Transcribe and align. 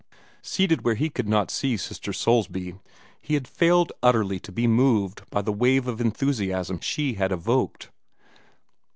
Seated 0.41 0.81
where 0.83 0.95
he 0.95 1.11
could 1.11 1.29
not 1.29 1.51
see 1.51 1.77
Sister 1.77 2.11
Soulsby, 2.11 2.73
he 3.21 3.35
had 3.35 3.47
failed 3.47 3.91
utterly 4.01 4.39
to 4.39 4.51
be 4.51 4.65
moved 4.65 5.21
by 5.29 5.43
the 5.43 5.53
wave 5.53 5.85
of 5.87 6.01
enthusiasm 6.01 6.79
she 6.79 7.13
had 7.13 7.31
evoked. 7.31 7.91